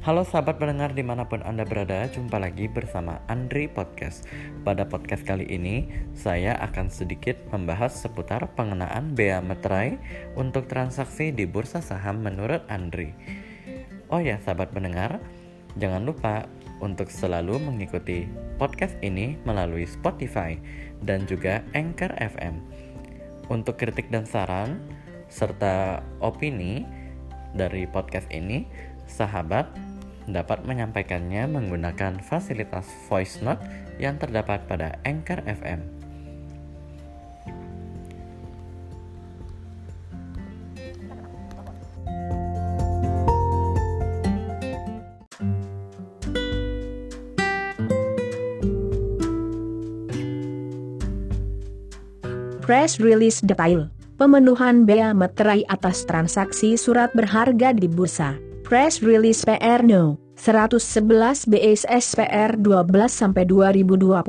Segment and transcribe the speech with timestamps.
[0.00, 4.24] Halo sahabat pendengar di mana pun Anda berada, jumpa lagi bersama Andri Podcast.
[4.64, 10.00] Pada podcast kali ini, saya akan sedikit membahas seputar pengenaan bea meterai
[10.40, 13.12] untuk transaksi di bursa saham menurut Andri.
[14.08, 15.20] Oh ya sahabat pendengar,
[15.76, 16.48] jangan lupa
[16.80, 18.24] untuk selalu mengikuti
[18.56, 20.56] podcast ini melalui Spotify
[21.04, 22.56] dan juga Anchor FM.
[23.52, 24.80] Untuk kritik dan saran,
[25.28, 26.88] serta opini
[27.52, 28.64] dari podcast ini,
[29.04, 29.89] sahabat
[30.34, 33.62] dapat menyampaikannya menggunakan fasilitas voice note
[34.00, 36.00] yang terdapat pada Anchor FM.
[52.70, 58.49] Press release detail pemenuhan bea meterai atas transaksi surat berharga di bursa.
[58.70, 60.22] Press Release PR No.
[60.38, 64.22] 111 BSS PR 12 sampai 2020.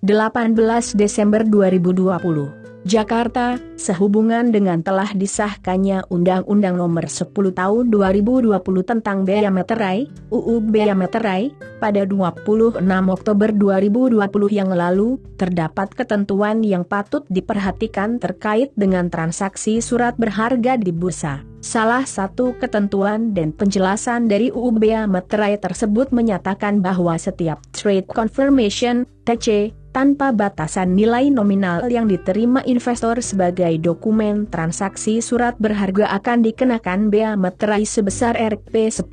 [0.00, 2.63] 18 Desember 2020.
[2.84, 8.52] Jakarta, sehubungan dengan telah disahkannya Undang-Undang Nomor 10 Tahun 2020
[8.84, 11.48] tentang Bea Meterai, UU Bea Meterai,
[11.80, 14.20] pada 26 Oktober 2020
[14.52, 21.40] yang lalu, terdapat ketentuan yang patut diperhatikan terkait dengan transaksi surat berharga di bursa.
[21.64, 29.08] Salah satu ketentuan dan penjelasan dari UU Bea Meterai tersebut menyatakan bahwa setiap trade confirmation,
[29.24, 37.14] TC, tanpa batasan nilai nominal yang diterima investor sebagai dokumen transaksi surat berharga akan dikenakan
[37.14, 39.06] bea meterai sebesar Rp 10.000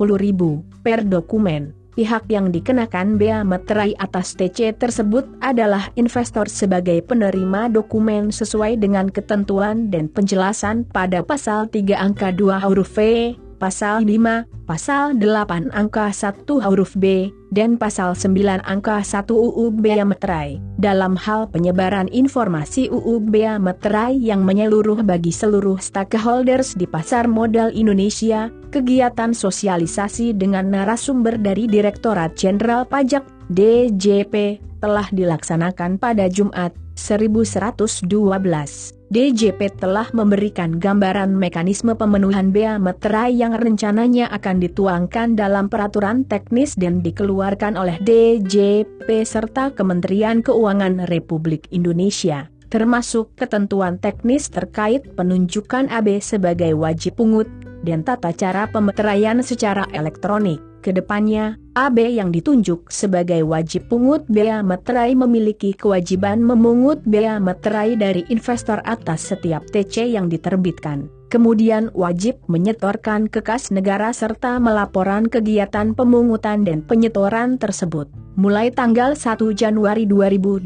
[0.81, 1.77] per dokumen.
[1.93, 9.05] Pihak yang dikenakan bea meterai atas TC tersebut adalah investor sebagai penerima dokumen sesuai dengan
[9.11, 16.09] ketentuan dan penjelasan pada pasal 3 angka 2 huruf V pasal 5, pasal 8 angka
[16.09, 20.57] 1 huruf B, dan pasal 9 angka 1 UU Bea Meterai.
[20.81, 27.69] Dalam hal penyebaran informasi UU Bea Meterai yang menyeluruh bagi seluruh stakeholders di pasar modal
[27.69, 33.21] Indonesia, kegiatan sosialisasi dengan narasumber dari Direktorat Jenderal Pajak,
[33.53, 39.00] DJP, telah dilaksanakan pada Jumat, 1112.
[39.11, 46.79] DJP telah memberikan gambaran mekanisme pemenuhan bea meterai yang rencananya akan dituangkan dalam peraturan teknis
[46.79, 56.23] dan dikeluarkan oleh DJP serta Kementerian Keuangan Republik Indonesia, termasuk ketentuan teknis terkait penunjukan AB
[56.23, 57.51] sebagai wajib pungut
[57.83, 60.70] dan tata cara pemeteraian secara elektronik.
[60.81, 67.93] Ke depannya, AB yang ditunjuk sebagai wajib pungut bea meterai memiliki kewajiban memungut bea meterai
[67.93, 71.05] dari investor atas setiap TC yang diterbitkan.
[71.31, 78.11] Kemudian wajib menyetorkan ke kas negara serta melaporan kegiatan pemungutan dan penyetoran tersebut.
[78.35, 80.65] Mulai tanggal 1 Januari 2021,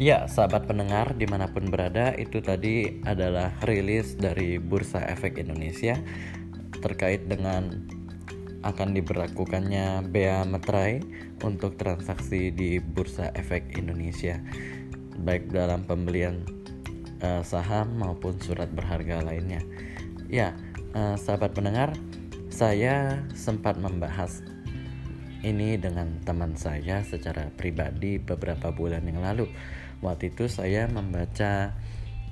[0.00, 5.92] Ya, sahabat pendengar di mana pun berada, itu tadi adalah rilis dari Bursa Efek Indonesia
[6.80, 7.84] terkait dengan
[8.64, 11.04] akan diberlakukannya bea meterai
[11.44, 14.40] untuk transaksi di Bursa Efek Indonesia,
[15.20, 16.48] baik dalam pembelian
[17.20, 19.60] uh, saham maupun surat berharga lainnya.
[20.32, 20.56] Ya,
[20.96, 21.92] uh, sahabat pendengar,
[22.48, 24.40] saya sempat membahas
[25.40, 29.48] ini dengan teman saya secara pribadi beberapa bulan yang lalu.
[30.00, 31.76] Waktu itu saya membaca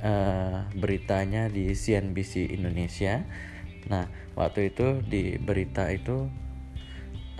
[0.01, 3.25] uh, beritanya di CNBC Indonesia.
[3.89, 6.29] Nah waktu itu di berita itu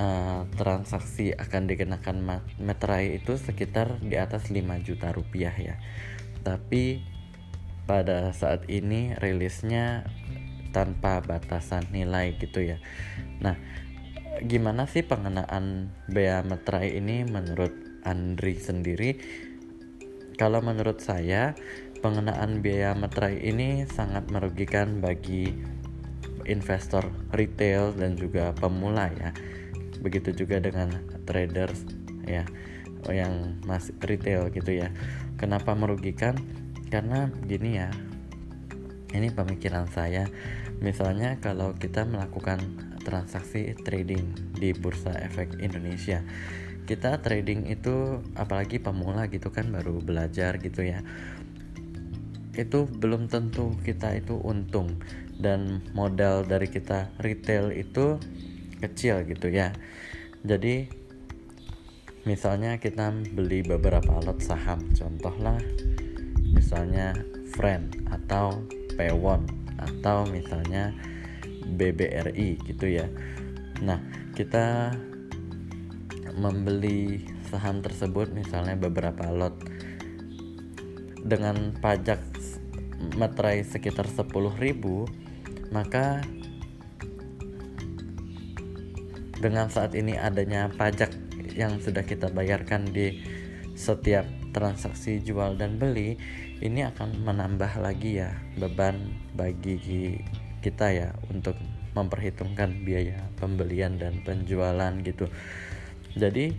[0.01, 2.17] uh, transaksi akan dikenakan
[2.61, 5.77] meterai itu sekitar di atas 5 juta rupiah ya.
[6.45, 7.05] Tapi
[7.89, 10.05] pada saat ini rilisnya
[10.71, 12.77] tanpa batasan nilai gitu ya.
[13.41, 13.57] Nah
[14.45, 17.75] gimana sih pengenaan bea meterai ini menurut
[18.07, 19.19] Andri sendiri
[20.39, 21.59] kalau menurut saya,
[21.99, 25.51] pengenaan biaya meterai ini sangat merugikan bagi
[26.47, 29.35] investor retail dan juga pemula ya.
[29.99, 30.95] Begitu juga dengan
[31.27, 31.83] traders
[32.23, 32.47] ya
[33.11, 34.95] yang masih retail gitu ya.
[35.43, 36.39] Kenapa merugikan?
[36.87, 37.91] Karena gini ya.
[39.11, 40.31] Ini pemikiran saya.
[40.79, 42.61] Misalnya kalau kita melakukan
[43.03, 46.23] transaksi trading di Bursa Efek Indonesia
[46.89, 51.05] kita trading itu apalagi pemula gitu kan baru belajar gitu ya
[52.59, 54.99] itu belum tentu kita itu untung.
[55.39, 58.19] Dan modal dari kita retail itu
[58.83, 59.71] kecil gitu ya.
[60.43, 60.91] Jadi
[62.27, 65.57] misalnya kita beli beberapa lot saham contohlah
[66.51, 67.15] misalnya
[67.55, 68.67] friend atau
[68.99, 69.47] pewon
[69.79, 70.93] atau misalnya
[71.65, 73.07] BBRI gitu ya.
[73.83, 74.03] Nah
[74.35, 74.95] kita
[76.39, 79.57] membeli saham tersebut misalnya beberapa lot
[81.25, 82.23] dengan pajak
[83.19, 84.31] materai sekitar 10.000
[85.75, 86.23] maka
[89.39, 91.15] dengan saat ini adanya pajak
[91.55, 93.23] yang sudah kita bayarkan di
[93.79, 94.27] setiap
[94.59, 96.19] transaksi jual dan beli
[96.59, 99.79] ini akan menambah lagi ya beban bagi
[100.59, 101.55] kita ya untuk
[101.95, 105.31] memperhitungkan biaya pembelian dan penjualan gitu.
[106.19, 106.51] Jadi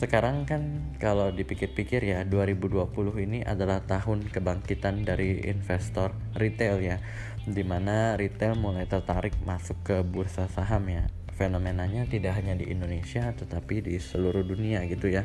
[0.00, 2.88] sekarang kan kalau dipikir-pikir ya 2020
[3.18, 6.96] ini adalah tahun kebangkitan dari investor retail ya
[7.44, 11.04] di mana retail mulai tertarik masuk ke bursa saham ya.
[11.36, 15.22] Fenomenanya tidak hanya di Indonesia tetapi di seluruh dunia gitu ya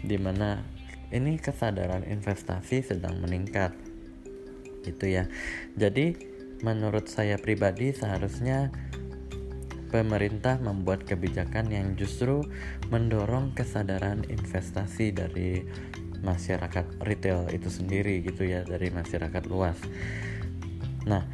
[0.00, 0.64] di mana
[1.10, 3.74] ini kesadaran investasi sedang meningkat
[4.86, 5.28] gitu ya
[5.76, 6.16] jadi
[6.64, 8.72] menurut saya pribadi seharusnya
[9.90, 12.46] pemerintah membuat kebijakan yang justru
[12.88, 15.66] mendorong kesadaran investasi dari
[16.22, 19.76] masyarakat retail itu sendiri gitu ya dari masyarakat luas.
[21.08, 21.26] Nah,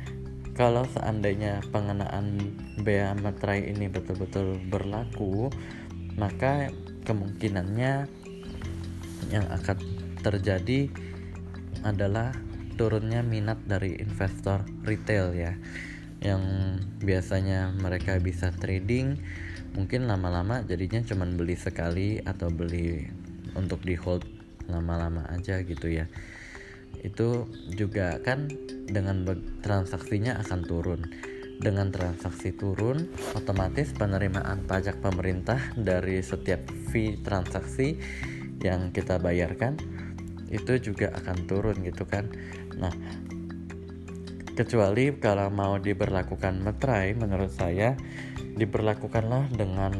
[0.57, 5.53] kalau seandainya pengenaan bea materai ini betul-betul berlaku,
[6.17, 6.73] maka
[7.05, 8.09] kemungkinannya
[9.31, 9.79] yang akan
[10.23, 10.91] terjadi
[11.83, 12.35] adalah
[12.77, 15.55] turunnya minat dari investor retail ya.
[16.21, 16.43] Yang
[17.01, 19.21] biasanya mereka bisa trading
[19.77, 23.05] mungkin lama-lama jadinya cuman beli sekali atau beli
[23.53, 24.25] untuk di hold
[24.69, 26.09] lama-lama aja gitu ya.
[27.05, 28.49] Itu juga kan
[28.89, 29.25] dengan
[29.61, 31.03] transaksinya akan turun.
[31.57, 37.97] Dengan transaksi turun otomatis penerimaan pajak pemerintah dari setiap fee transaksi
[38.63, 39.77] yang kita bayarkan
[40.49, 42.31] itu juga akan turun gitu kan.
[42.79, 42.93] Nah
[44.57, 47.93] kecuali kalau mau diberlakukan meterai menurut saya
[48.57, 49.93] diberlakukanlah dengan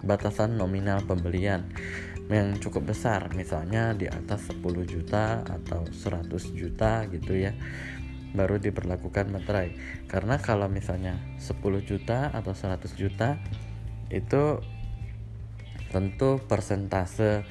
[0.00, 1.68] batasan nominal pembelian
[2.32, 7.52] yang cukup besar misalnya di atas 10 juta atau 100 juta gitu ya
[8.36, 9.72] baru diberlakukan meterai
[10.08, 13.40] karena kalau misalnya 10 juta atau 100 juta
[14.12, 14.60] itu
[15.90, 17.44] tentu persentase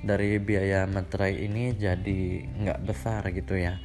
[0.00, 3.76] dari biaya meterai ini jadi nggak besar gitu ya.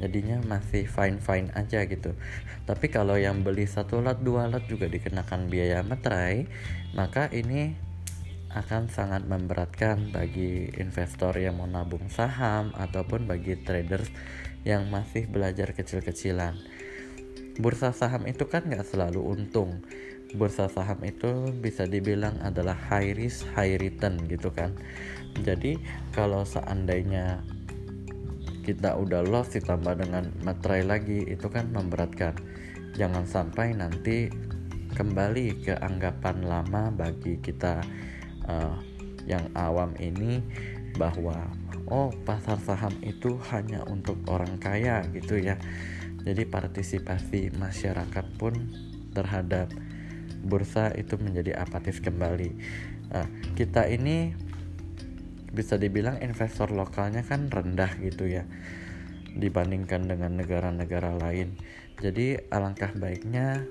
[0.00, 2.16] Jadinya masih fine fine aja gitu.
[2.64, 6.48] Tapi kalau yang beli satu lot dua lot juga dikenakan biaya meterai
[6.96, 7.76] maka ini
[8.50, 14.10] akan sangat memberatkan bagi investor yang mau nabung saham ataupun bagi traders
[14.66, 16.58] yang masih belajar kecil-kecilan.
[17.60, 19.84] Bursa saham itu kan nggak selalu untung
[20.34, 24.74] bursa saham itu bisa dibilang adalah high risk high return gitu kan.
[25.42, 25.78] Jadi
[26.14, 27.42] kalau seandainya
[28.60, 32.36] kita udah loss ditambah dengan materai lagi itu kan memberatkan.
[32.94, 34.30] Jangan sampai nanti
[34.94, 37.80] kembali ke anggapan lama bagi kita
[38.50, 38.76] uh,
[39.24, 40.42] yang awam ini
[40.98, 41.38] bahwa
[41.86, 45.56] oh pasar saham itu hanya untuk orang kaya gitu ya.
[46.20, 48.52] Jadi partisipasi masyarakat pun
[49.16, 49.72] terhadap
[50.40, 52.50] bursa itu menjadi apatis kembali.
[53.12, 54.32] Nah, kita ini
[55.50, 58.46] bisa dibilang investor lokalnya kan rendah gitu ya
[59.34, 61.58] dibandingkan dengan negara-negara lain.
[61.98, 63.66] Jadi alangkah baiknya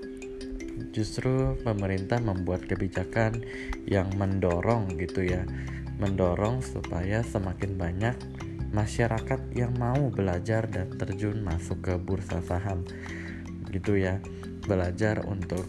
[0.95, 3.43] justru pemerintah membuat kebijakan
[3.83, 5.43] yang mendorong gitu ya
[5.99, 8.15] mendorong supaya semakin banyak
[8.71, 12.88] masyarakat yang mau belajar dan terjun masuk ke bursa saham
[13.69, 14.23] gitu ya.
[14.63, 15.67] Belajar untuk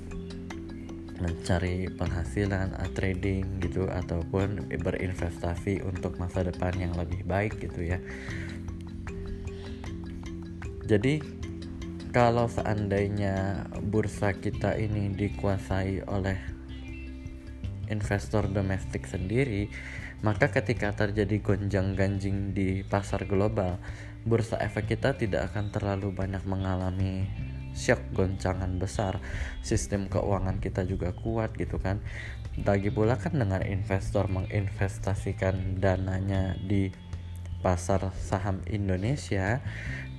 [1.21, 8.00] mencari penghasilan uh, trading gitu ataupun berinvestasi untuk masa depan yang lebih baik gitu ya.
[10.91, 11.23] Jadi
[12.11, 16.35] kalau seandainya bursa kita ini dikuasai oleh
[17.87, 19.71] investor domestik sendiri,
[20.27, 23.79] maka ketika terjadi gonjang-ganjing di pasar global,
[24.27, 27.25] bursa efek kita tidak akan terlalu banyak mengalami
[27.77, 29.19] shock goncangan besar.
[29.62, 32.03] Sistem keuangan kita juga kuat gitu kan.
[32.61, 36.91] Lagi pula kan dengan investor menginvestasikan dananya di
[37.61, 39.61] pasar saham Indonesia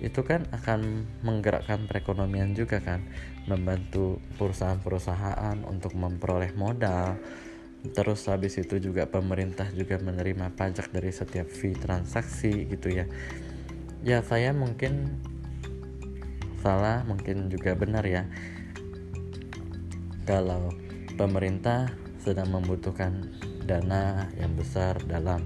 [0.01, 3.01] itu kan akan menggerakkan perekonomian juga kan
[3.49, 7.17] membantu perusahaan-perusahaan untuk memperoleh modal
[7.97, 13.09] terus habis itu juga pemerintah juga menerima pajak dari setiap fee transaksi gitu ya
[14.05, 15.17] ya saya mungkin
[16.61, 18.29] salah mungkin juga benar ya
[20.29, 20.69] kalau
[21.17, 21.91] pemerintah
[22.21, 23.33] sedang membutuhkan
[23.65, 25.41] dana yang besar dalam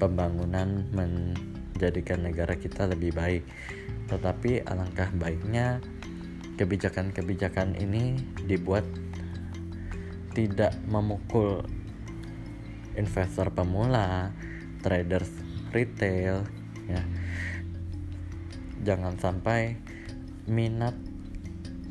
[0.00, 3.44] pembangunan menjadikan negara kita lebih baik.
[4.08, 5.80] Tetapi alangkah baiknya
[6.56, 8.16] kebijakan-kebijakan ini
[8.48, 8.84] dibuat
[10.34, 11.62] tidak memukul
[12.96, 14.32] investor pemula,
[14.82, 15.30] traders
[15.70, 16.46] retail
[16.88, 17.02] ya.
[18.84, 19.78] Jangan sampai
[20.46, 20.94] minat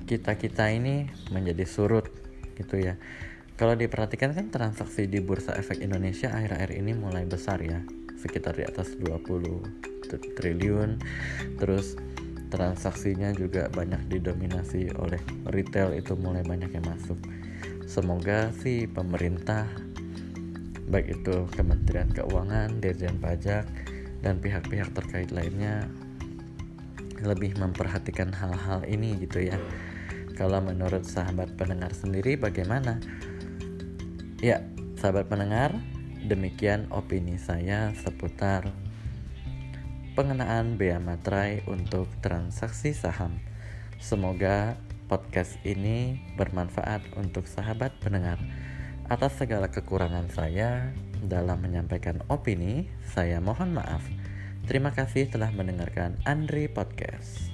[0.06, 2.06] kita-kita ini menjadi surut
[2.60, 3.00] gitu ya.
[3.54, 7.86] Kalau diperhatikan kan transaksi di Bursa Efek Indonesia akhir-akhir ini mulai besar ya,
[8.18, 10.02] sekitar di atas 20
[10.38, 10.98] triliun.
[11.62, 11.98] Terus
[12.54, 17.18] transaksinya juga banyak didominasi oleh retail itu mulai banyak yang masuk.
[17.90, 19.70] Semoga sih pemerintah
[20.90, 23.66] baik itu Kementerian Keuangan, Dirjen Pajak
[24.22, 25.90] dan pihak-pihak terkait lainnya
[27.24, 29.58] lebih memperhatikan hal-hal ini gitu ya.
[30.36, 33.00] Kalau menurut sahabat pendengar sendiri bagaimana?
[34.44, 34.66] Ya,
[35.00, 35.74] sahabat pendengar,
[36.28, 38.68] demikian opini saya seputar
[40.14, 43.42] pengenaan bea materai untuk transaksi saham.
[43.98, 44.78] Semoga
[45.10, 48.38] podcast ini bermanfaat untuk sahabat pendengar.
[49.10, 54.02] Atas segala kekurangan saya dalam menyampaikan opini, saya mohon maaf.
[54.64, 57.53] Terima kasih telah mendengarkan Andri Podcast.